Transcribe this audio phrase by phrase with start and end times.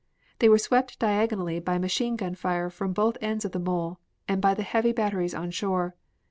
[0.39, 4.41] They were swept diagonally by machine gun fire from both ends of the mole and
[4.41, 5.93] by the heavy batteries on shore.